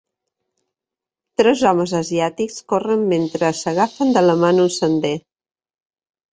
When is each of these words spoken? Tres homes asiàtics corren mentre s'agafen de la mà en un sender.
Tres 1.41 1.61
homes 1.73 1.93
asiàtics 1.99 2.57
corren 2.75 3.05
mentre 3.13 3.53
s'agafen 3.63 4.17
de 4.19 4.27
la 4.27 4.39
mà 4.43 4.53
en 4.57 4.67
un 4.67 4.75
sender. 4.81 5.17